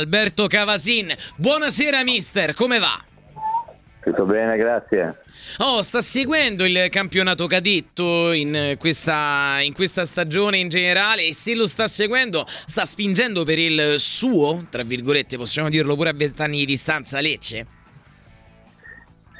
[0.00, 1.14] Alberto Cavasin.
[1.36, 2.98] Buonasera mister, come va?
[4.02, 5.20] Tutto bene, grazie.
[5.58, 11.54] Oh, sta seguendo il campionato cadetto in questa, in questa, stagione in generale e se
[11.54, 16.58] lo sta seguendo sta spingendo per il suo, tra virgolette, possiamo dirlo pure a vent'anni
[16.58, 17.66] di distanza, Lecce?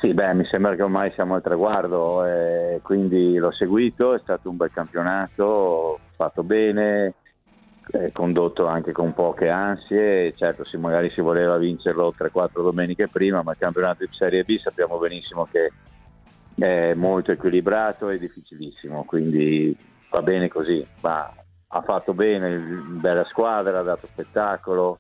[0.01, 4.51] Sì, beh, mi sembra che ormai siamo al traguardo, eh, quindi l'ho seguito, è stato
[4.51, 7.15] un bel campionato, fatto bene,
[7.93, 13.43] eh, condotto anche con poche ansie, certo sì, magari si voleva vincerlo 3-4 domeniche prima,
[13.43, 15.73] ma il campionato di Serie B sappiamo benissimo che
[16.57, 19.77] è molto equilibrato e difficilissimo, quindi
[20.11, 21.33] va bene così, ma
[21.73, 24.99] ha fatto bene, bella squadra, ha dato spettacolo,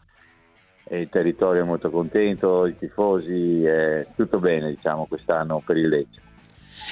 [0.90, 6.20] il territorio è molto contento, i tifosi, è tutto bene diciamo quest'anno per il Lecce.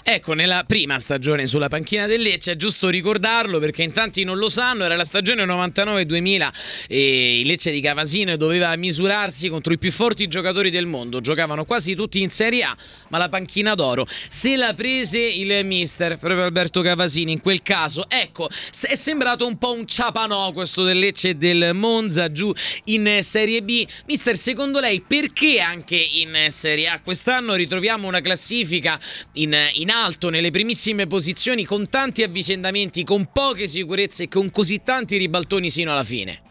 [0.02, 4.38] Ecco, nella prima stagione sulla panchina del Lecce, è giusto ricordarlo perché in tanti non
[4.38, 6.48] lo sanno, era la stagione 99-2000
[6.88, 11.20] e il Lecce di Cavasino doveva misurarsi contro i più forti giocatori del mondo.
[11.20, 12.76] Giocavano quasi tutti in Serie A,
[13.08, 18.08] ma la panchina d'oro se la prese il mister, proprio Alberto Cavasini in quel caso.
[18.08, 18.48] Ecco,
[18.82, 22.52] è sembrato un po' un ciapanò questo del Lecce e del Monza giù
[22.84, 23.86] in Serie B.
[24.06, 28.98] Mister, secondo lei perché anche in Serie A quest'anno ritroviamo una classifica
[29.34, 34.82] in, in alto nelle primissime posizioni con tanti avvicendamenti, con poche sicurezze e con così
[34.82, 36.42] tanti ribaltoni sino alla fine?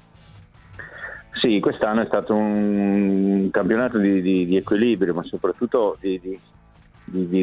[1.39, 6.39] Sì, quest'anno è stato un campionato di, di, di equilibrio, ma soprattutto di, di,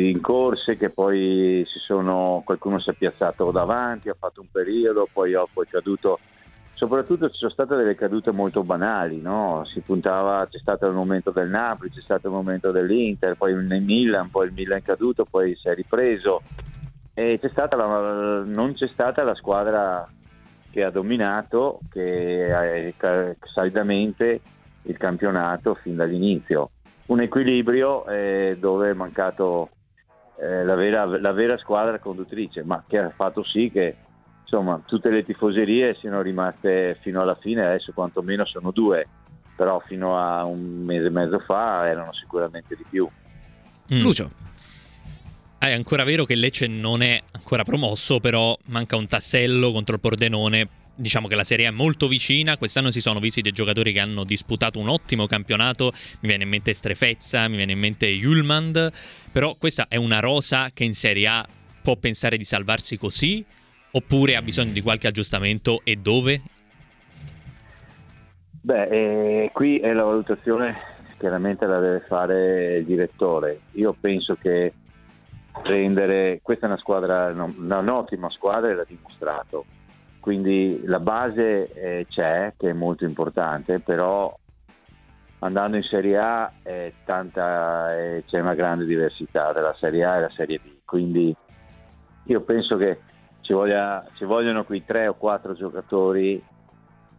[0.01, 5.45] rincorse che poi sono, qualcuno si è piazzato davanti, ha fatto un periodo, poi ha
[5.51, 6.19] poi caduto
[6.75, 9.65] soprattutto ci sono state delle cadute molto banali, no?
[9.65, 13.83] si puntava, c'è stato il momento del Napoli, c'è stato il momento dell'Inter, poi nel
[13.83, 16.43] Milan, poi il Milan è caduto, poi si è ripreso
[17.15, 20.07] e c'è la, non c'è stata la squadra
[20.71, 24.41] che ha dominato, che ha salidamente
[24.83, 26.71] il campionato fin dall'inizio.
[27.07, 29.69] Un equilibrio eh, dove è mancato
[30.41, 33.95] eh, la, vera, la vera squadra conduttrice, ma che ha fatto sì che
[34.45, 39.07] insomma tutte le tifoserie siano rimaste fino alla fine, adesso quantomeno sono due,
[39.57, 43.09] però fino a un mese e mezzo fa erano sicuramente di più.
[43.93, 44.03] Mm.
[44.03, 44.31] Lucio.
[45.59, 50.01] È ancora vero che Lecce non è ancora promosso, però manca un tassello contro il
[50.01, 50.69] Pordenone.
[50.95, 52.59] Diciamo che la Serie è molto vicina.
[52.59, 55.91] Quest'anno si sono visti dei giocatori che hanno disputato un ottimo campionato.
[56.21, 58.93] Mi viene in mente Strefezza, mi viene in mente Julmand.
[59.33, 61.49] Però questa è una rosa che in Serie A
[61.81, 63.45] può pensare di salvarsi così
[63.97, 66.43] oppure ha bisogno di qualche aggiustamento e dove?
[68.61, 70.77] Beh, eh, qui è la valutazione,
[71.19, 73.61] chiaramente la deve fare il direttore.
[73.73, 74.73] Io penso che
[75.63, 79.67] prendere, questa è una squadra, un'ottima squadra e l'ha dimostrato.
[80.19, 84.35] Quindi la base eh, c'è, che è molto importante, però
[85.41, 86.51] andando in Serie A
[87.05, 90.79] tanta, eh, c'è una grande diversità tra la Serie A e la Serie B.
[90.87, 91.37] Quindi
[92.25, 93.01] io penso che
[93.45, 96.43] ci, voglia, ci vogliono quei tre o quattro giocatori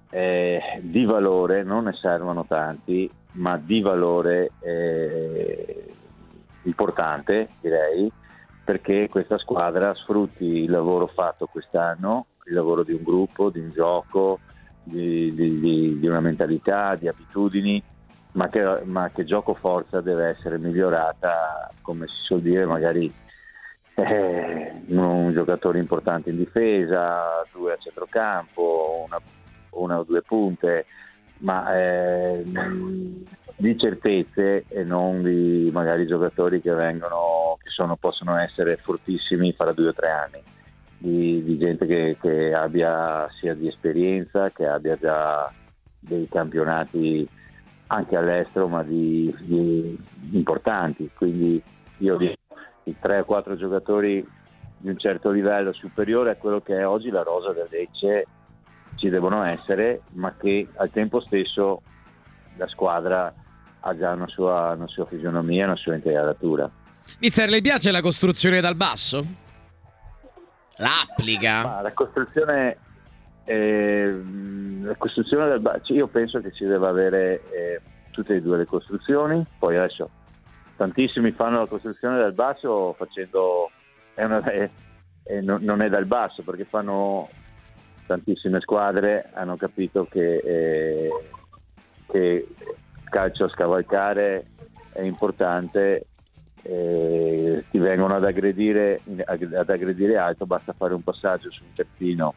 [0.09, 5.94] eh, di valore, non ne servono tanti, ma di valore eh,
[6.63, 8.12] importante direi,
[8.63, 13.69] perché questa squadra sfrutti il lavoro fatto quest'anno, il lavoro di un gruppo, di un
[13.69, 14.40] gioco,
[14.81, 17.81] di, di, di, di una mentalità, di abitudini,
[18.31, 23.13] ma che, ma che gioco forza deve essere migliorata, come si suol dire, magari
[23.95, 29.19] eh, un giocatore importante in difesa, due a centrocampo, una,
[29.72, 30.85] una o due punte,
[31.39, 32.44] ma eh,
[33.56, 39.72] di certezze e non di magari giocatori che vengono, che sono, possono essere fortissimi fra
[39.72, 40.44] due o tre anni,
[40.97, 45.51] di, di gente che, che, abbia sia di esperienza, che abbia già
[46.00, 47.27] dei campionati
[47.88, 49.97] anche all'estero, ma di, di
[50.31, 51.09] importanti.
[51.13, 51.62] Quindi
[52.00, 52.35] io dico
[52.85, 54.25] i 3 o 4 giocatori
[54.78, 58.28] di un certo livello superiore a quello che è oggi la rosa del Lecce
[58.96, 61.81] ci devono essere, ma che al tempo stesso
[62.57, 63.34] la squadra
[63.81, 66.69] ha già una sua, una sua fisionomia, una sua integratura.
[67.19, 69.24] Mister, le piace la costruzione dal basso?
[70.77, 71.63] L'applica?
[71.63, 72.77] Ma la costruzione,
[73.44, 74.21] eh,
[74.81, 77.81] la costruzione dal basso, io penso che si debba avere eh,
[78.12, 80.09] tutte e due le costruzioni, poi adesso
[80.75, 83.72] tantissimi fanno la costruzione dal basso facendo,
[84.13, 84.69] è una, è,
[85.24, 87.30] è, non è dal basso perché fanno
[88.06, 91.10] tantissime squadre, hanno capito che, eh,
[92.07, 92.48] che
[93.10, 94.48] calcio a scavalcare
[94.92, 96.07] è importante,
[96.62, 102.33] eh, ti vengono ad aggredire, ad aggredire alto, basta fare un passaggio su un terzino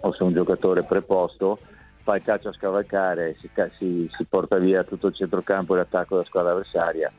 [0.00, 1.58] o su un giocatore preposto
[2.02, 6.14] fa il calcio a scavalcare, si, si, si porta via tutto il centrocampo e l'attacco
[6.14, 7.12] della squadra avversaria,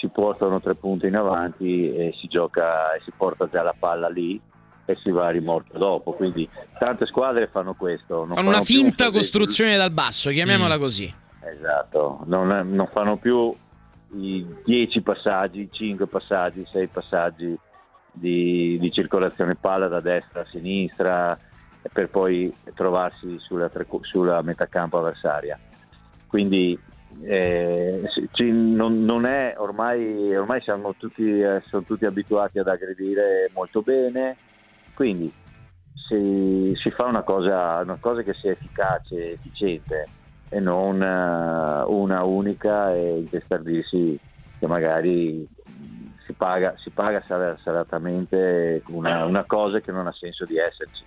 [0.00, 4.08] si portano tre punti in avanti e si gioca e si porta già la palla
[4.08, 4.40] lì
[4.86, 6.12] e si va a rimorchio dopo.
[6.14, 6.48] Quindi
[6.78, 8.26] tante squadre fanno questo.
[8.32, 10.80] fanno una finta un costruzione dal basso, chiamiamola mm.
[10.80, 11.14] così.
[11.42, 13.54] Esatto, non, non fanno più
[14.14, 17.58] i 10 passaggi, 5 passaggi, 6 passaggi
[18.10, 21.38] di, di, circolazione palla da destra a sinistra
[21.92, 23.70] per poi trovarsi sulla,
[24.00, 25.58] sulla metà campo avversaria.
[26.26, 26.78] Quindi
[27.22, 28.02] eh,
[28.38, 34.36] non, non, è ormai, ormai siamo tutti, eh, sono tutti abituati ad aggredire molto bene,
[34.94, 35.32] quindi
[36.08, 40.08] si, si fa una cosa, una cosa, che sia efficace, efficiente
[40.48, 44.18] e non uh, una unica e intestardirsi
[44.58, 45.46] che magari
[46.26, 47.22] si paga, si paga
[47.62, 51.02] salatamente una, una cosa che non ha senso di esserci.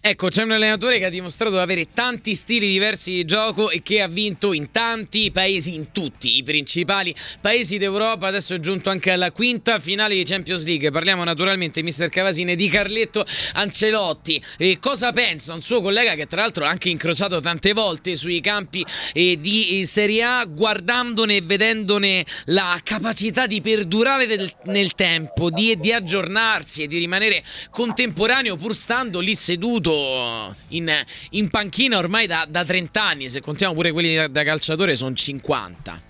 [0.00, 3.82] Ecco, c'è un allenatore che ha dimostrato di avere tanti stili diversi di gioco e
[3.82, 8.28] che ha vinto in tanti paesi, in tutti i principali paesi d'Europa.
[8.28, 10.92] Adesso è giunto anche alla quinta finale di Champions League.
[10.92, 14.40] Parliamo naturalmente, mister Cavasine, di Carletto Ancelotti.
[14.56, 18.40] E cosa pensa un suo collega che tra l'altro ha anche incrociato tante volte sui
[18.40, 25.50] campi eh, di Serie A, guardandone e vedendone la capacità di perdurare nel, nel tempo,
[25.50, 30.90] di, di aggiornarsi e di rimanere contemporaneo pur stando lì seduto in,
[31.30, 35.14] in panchina ormai da, da 30 anni, se contiamo pure quelli da, da calciatore sono
[35.14, 36.06] 50.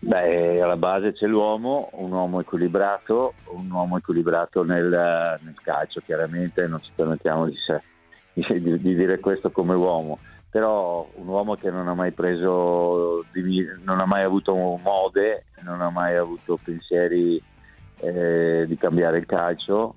[0.00, 6.66] Beh, alla base c'è l'uomo, un uomo equilibrato, un uomo equilibrato nel, nel calcio, chiaramente
[6.66, 7.54] non ci permettiamo di,
[8.32, 10.18] di, di, dire questo come uomo,
[10.48, 13.24] però un uomo che non ha mai preso,
[13.84, 17.42] non ha mai avuto mode, non ha mai avuto pensieri
[17.96, 19.94] eh, di cambiare il calcio,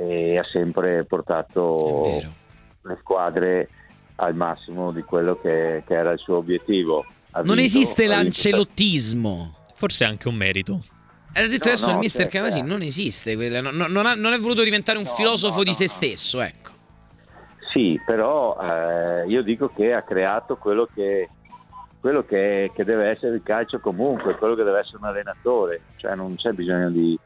[0.00, 2.22] e ha sempre portato
[2.82, 3.68] le squadre
[4.16, 7.04] al massimo di quello che, che era il suo obiettivo.
[7.32, 9.56] Ha non vinto, esiste l'ancelottismo.
[9.74, 10.82] Forse è anche un merito.
[11.34, 14.32] Ha detto no, adesso no, il mister certo, Cavasi non esiste, non, non, ha, non,
[14.32, 16.70] è voluto diventare un no, filosofo di se stesso, ecco.
[17.72, 21.28] Sì, però eh, io dico che ha creato quello che,
[22.00, 26.16] quello che, che, deve essere il calcio comunque, quello che deve essere un allenatore, cioè
[26.16, 27.16] non c'è bisogno di,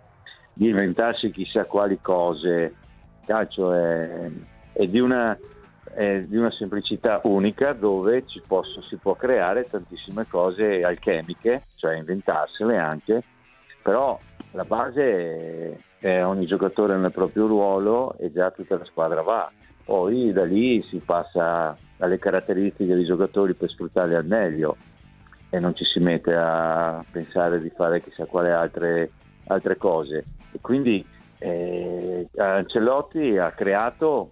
[0.55, 2.75] di inventarsi chissà quali cose.
[3.21, 4.31] Il calcio è,
[4.73, 5.37] è, di, una,
[5.93, 12.79] è di, una, semplicità unica dove posso, si può creare tantissime cose alchemiche, cioè inventarsele
[12.79, 13.23] anche,
[13.83, 14.19] però
[14.53, 19.51] la base è ogni giocatore nel proprio ruolo e già tutta la squadra va.
[19.85, 24.77] Poi da lì si passa alle caratteristiche dei giocatori per sfruttarle al meglio
[25.51, 29.11] e non ci si mette a pensare di fare chissà quale altre,
[29.47, 30.25] altre cose.
[30.55, 31.05] E quindi
[31.39, 34.31] eh, Ancelotti ha creato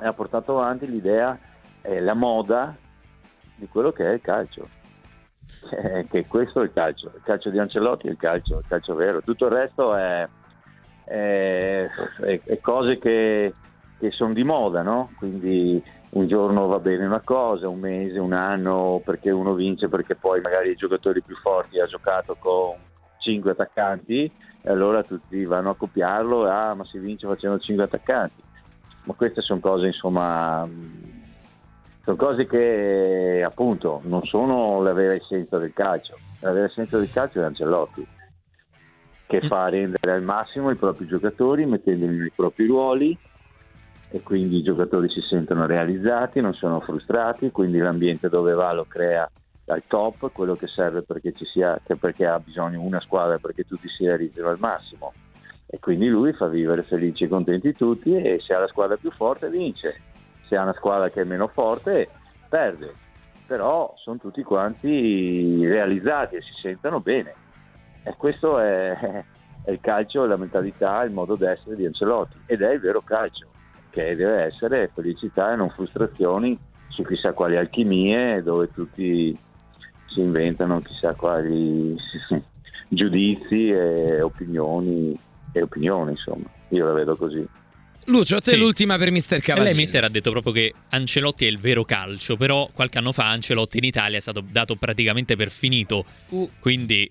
[0.00, 1.38] e ha portato avanti l'idea,
[1.82, 2.76] eh, la moda
[3.54, 4.68] di quello che è il calcio.
[5.70, 8.94] Eh, che questo è il calcio, il calcio di Ancelotti è il calcio, il calcio
[8.94, 10.28] vero, tutto il resto è,
[11.04, 11.88] è,
[12.20, 13.54] è cose che,
[13.98, 15.10] che sono di moda, no?
[15.18, 20.14] Quindi un giorno va bene una cosa, un mese, un anno, perché uno vince, perché
[20.14, 22.76] poi magari i giocatori più forti ha giocato con
[23.28, 24.30] cinque attaccanti
[24.62, 28.42] e allora tutti vanno a copiarlo, ah ma si vince facendo 5 attaccanti.
[29.04, 30.66] Ma queste sono cose insomma,
[32.04, 37.10] sono cose che appunto non sono la vera essenza del calcio, la vera essenza del
[37.10, 38.06] calcio è Ancelotti
[39.26, 43.16] che fa rendere al massimo i propri giocatori mettendoli nei propri ruoli
[44.10, 48.86] e quindi i giocatori si sentono realizzati, non sono frustrati, quindi l'ambiente dove va lo
[48.88, 49.30] crea
[49.68, 53.88] al top, quello che serve perché ci sia, perché ha bisogno una squadra perché tutti
[53.88, 55.12] si realizzino al massimo.
[55.66, 59.10] E quindi lui fa vivere felici e contenti tutti e se ha la squadra più
[59.10, 60.00] forte vince,
[60.46, 62.08] se ha una squadra che è meno forte
[62.48, 62.94] perde.
[63.46, 67.34] Però sono tutti quanti realizzati e si sentono bene.
[68.04, 69.24] E questo è,
[69.64, 73.48] è il calcio, la mentalità, il modo d'essere di Ancelotti ed è il vero calcio,
[73.90, 76.58] che deve essere felicità e non frustrazioni
[76.88, 79.38] su chissà quali alchimie dove tutti
[80.18, 81.96] si inventano chissà quali
[82.88, 85.16] giudizi e opinioni,
[85.52, 86.50] e opinioni, insomma.
[86.70, 87.46] Io la vedo così.
[88.06, 88.56] Lucio, a te sì.
[88.56, 89.68] l'ultima per Mister Cavasini.
[89.68, 93.28] Lei mister ha detto proprio che Ancelotti è il vero calcio, però qualche anno fa
[93.28, 96.04] Ancelotti in Italia è stato dato praticamente per finito.
[96.30, 96.50] Uh.
[96.58, 97.10] Quindi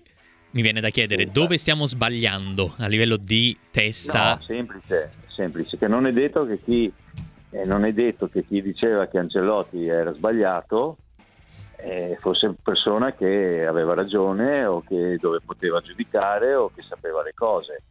[0.50, 1.30] mi viene da chiedere uh.
[1.30, 4.34] dove stiamo sbagliando a livello di testa?
[4.34, 6.92] No, semplice, semplice, che non è detto che chi,
[7.50, 10.98] eh, non è detto che chi diceva che Ancelotti era sbagliato
[11.80, 17.32] eh, fosse persona che aveva ragione o che dove poteva giudicare o che sapeva le
[17.34, 17.82] cose.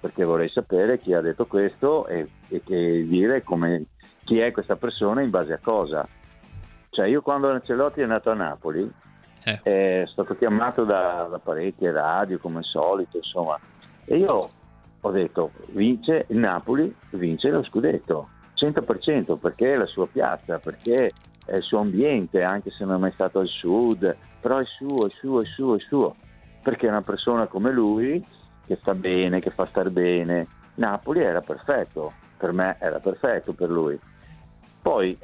[0.00, 3.86] Perché vorrei sapere chi ha detto questo e, e che dire come,
[4.24, 6.06] chi è questa persona in base a cosa.
[6.90, 8.90] Cioè io quando Ancelotti è andato a Napoli
[9.44, 9.60] Eh.
[9.62, 13.58] è stato chiamato da, da parecchie radio come al solito, insomma,
[14.04, 14.48] e io
[15.00, 21.10] ho detto vince il Napoli, vince lo scudetto, 100% perché è la sua piazza, perché
[21.44, 25.06] è il suo ambiente, anche se non è mai stato al sud, però è suo,
[25.06, 26.16] è suo, è suo, è suo,
[26.62, 28.24] perché una persona come lui
[28.66, 30.46] che sta bene, che fa star bene.
[30.74, 33.98] Napoli era perfetto, per me era perfetto per lui.
[34.80, 35.16] Poi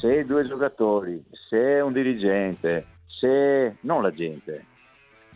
[0.00, 4.64] se due giocatori, se un dirigente, se non la gente,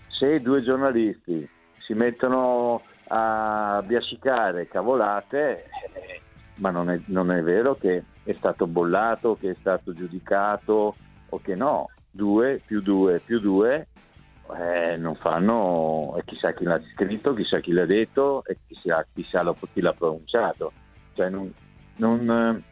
[0.09, 6.12] se due giornalisti si mettono a biascicare cavolate, eh,
[6.63, 10.95] ma non è, non è vero che è stato bollato, che è stato giudicato
[11.29, 11.91] o che no.
[12.09, 13.89] Due più due più due
[14.57, 19.43] eh, non fanno, e chissà chi l'ha scritto, chissà chi l'ha detto e chissà, chissà
[19.43, 20.73] lo- chi l'ha pronunciato.
[21.15, 21.53] Cioè non,
[21.97, 22.63] non,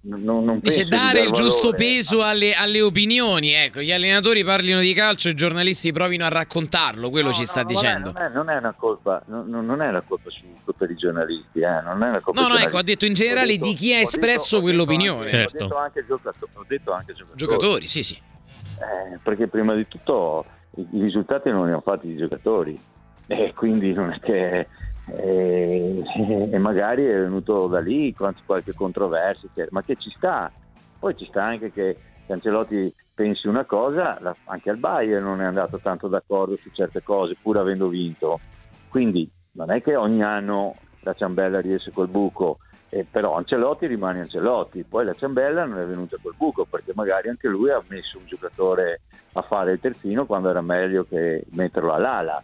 [0.00, 3.52] non, non Dice dare dar il giusto valore peso alle, alle opinioni.
[3.52, 7.08] Ecco, gli allenatori parlino di calcio e i giornalisti provino a raccontarlo.
[7.10, 8.12] Quello No, ci no, sta non è- dicendo.
[8.12, 10.42] Non è, non è una colpa, non, non è una colpa su,
[10.76, 13.48] per i giornalisti, eh, non è una colpa No, no, ecco, ha detto in generale
[13.54, 15.18] Ho detto- di chi ha ho espresso ho detto quell'opinione.
[15.24, 15.56] anche- Certo.
[15.56, 16.52] Ho detto anche giocatori.
[16.54, 17.38] Ho detto anche giocatori.
[17.38, 18.14] Giocatori, sì, sì.
[18.14, 20.44] Eh, perché prima di tutto
[20.76, 22.80] i, i risultati non li hanno fatti i giocatori
[23.26, 24.66] e quindi non è che
[25.06, 26.02] eh,
[26.52, 30.50] e magari è venuto da lì qual- qualche controversia ma che ci sta
[30.98, 35.78] poi ci sta anche che Cancelotti pensi una cosa anche al Bayern non è andato
[35.78, 38.40] tanto d'accordo su certe cose pur avendo vinto
[38.88, 42.58] quindi non è che ogni anno la ciambella riesce col buco
[42.94, 47.30] eh, però Ancelotti rimane Ancelotti, poi la ciambella non è venuta col buco perché magari
[47.30, 49.00] anche lui ha messo un giocatore
[49.32, 52.42] a fare il terzino quando era meglio che metterlo all'ala.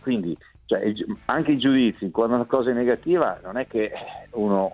[0.00, 0.92] Quindi cioè,
[1.24, 3.90] anche i giudizi, quando una cosa è negativa, non è che
[4.34, 4.72] uno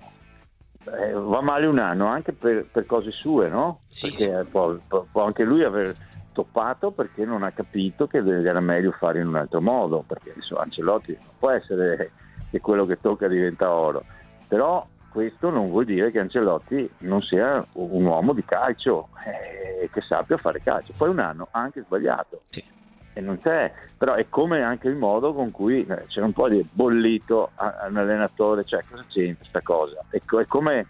[0.84, 3.80] eh, va male un anno anche per, per cose sue, no?
[3.86, 5.96] Sì, perché Può, può- può anche lui aver
[6.32, 10.62] toppato perché non ha capito che era meglio fare in un altro modo, perché insomma,
[10.62, 12.12] Ancelotti non può essere
[12.50, 14.04] che quello che tocca diventa oro.
[14.48, 20.00] Però questo non vuol dire che Ancelotti non sia un uomo di calcio eh, che
[20.02, 20.92] sappia fare calcio.
[20.96, 22.42] Poi un anno ha anche sbagliato.
[22.48, 22.64] Sì.
[23.12, 26.48] E non c'è, però è come anche il modo con cui eh, c'è un po'
[26.48, 30.04] di bollito a, a un allenatore, cioè cosa c'entra questa cosa?
[30.08, 30.86] È, co- è come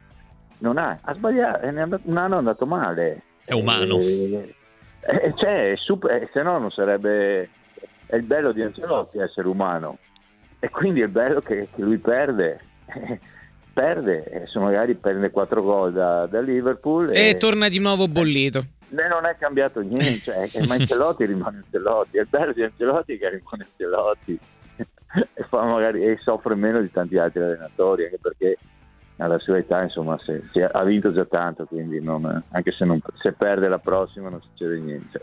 [0.59, 3.23] non ha, ha sbagliato, e è andato- un anno è andato male.
[3.43, 3.99] È umano.
[3.99, 4.55] Eh,
[5.01, 7.49] eh, cioè, è super- eh, se no non sarebbe,
[8.07, 9.99] è il bello di Ancelotti essere umano
[10.59, 12.61] e quindi è bello che, che lui perde.
[13.73, 18.59] perde, e se magari prende 4 gol da, da Liverpool E torna di nuovo bollito.
[18.59, 23.17] e non è cambiato niente, cioè, ma Ancelotti rimane Ancelotti, è il bello di Ancelotti
[23.17, 24.39] che rimane Ancelotti
[25.35, 28.59] e, fa magari, e soffre meno di tanti altri allenatori, anche perché
[29.21, 33.01] alla sua età insomma se, se ha vinto già tanto, quindi non- anche se, non-
[33.23, 35.21] se perde la prossima non succede niente.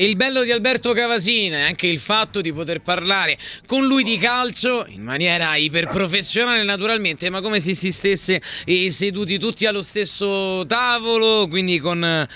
[0.00, 3.36] Il bello di Alberto Cavasina è anche il fatto di poter parlare
[3.66, 9.38] con lui di calcio in maniera iperprofessionale naturalmente, ma come se si stesse eh, seduti
[9.40, 12.26] tutti allo stesso tavolo, quindi con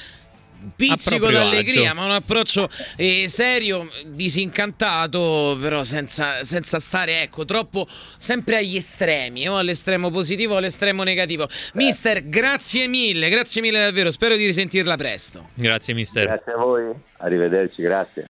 [0.76, 2.00] pizzico d'allegria, agio.
[2.00, 7.86] ma un approccio eh, serio, disincantato, però senza, senza stare, ecco, troppo
[8.18, 11.48] sempre agli estremi, o all'estremo positivo o all'estremo negativo.
[11.74, 15.48] Mister, grazie mille, grazie mille davvero, spero di risentirla presto.
[15.54, 16.26] Grazie, mister.
[16.26, 18.20] Grazie a voi, arrivederci, grazie.